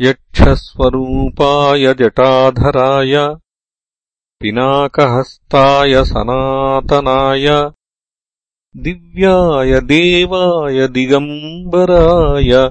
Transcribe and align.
यक्षस्वरूपाय 0.00 1.94
जटाधराय 1.94 3.36
पिनाकहस्ताय 4.40 6.04
सनातनाय 6.04 7.70
दिव्याय 8.76 9.80
देवाय 9.80 10.88
दिगम्बराय 10.88 12.70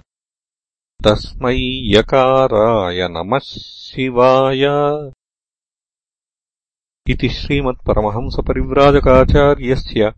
तस्मै 1.05 1.97
यकाराय 1.97 3.07
नमः 3.07 3.39
शिवाय 3.39 4.65
इति 7.13 7.27
श्रीमत्परमहंसपरिव्राजकाचार्यस्य 7.35 10.09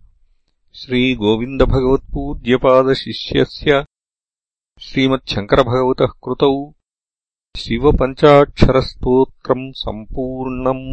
श्रीगोविन्दभगवत्पूज्यपादशिष्यस्य 0.80 3.78
श्रीमच्छङ्करभगवतः 4.88 6.12
कृतौ 6.26 6.50
शिवपञ्चाक्षरस्तोत्रम् 7.62 9.64
सम्पूर्णम् 9.84 10.84